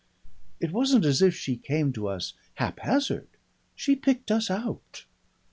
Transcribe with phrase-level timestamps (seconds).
[0.59, 3.27] It wasn't as if she came to us haphazard
[3.75, 5.05] she picked us out.